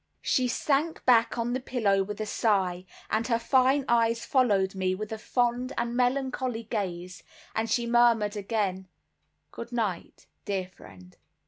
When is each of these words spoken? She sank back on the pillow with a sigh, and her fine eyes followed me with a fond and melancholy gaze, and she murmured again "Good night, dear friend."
She 0.23 0.47
sank 0.47 1.05
back 1.05 1.37
on 1.37 1.53
the 1.53 1.59
pillow 1.59 2.01
with 2.01 2.19
a 2.19 2.25
sigh, 2.25 2.85
and 3.11 3.27
her 3.27 3.37
fine 3.37 3.85
eyes 3.87 4.25
followed 4.25 4.73
me 4.73 4.95
with 4.95 5.11
a 5.11 5.19
fond 5.19 5.73
and 5.77 5.95
melancholy 5.95 6.63
gaze, 6.63 7.21
and 7.53 7.69
she 7.69 7.85
murmured 7.85 8.35
again 8.35 8.87
"Good 9.51 9.71
night, 9.71 10.25
dear 10.43 10.67
friend." 10.69 11.15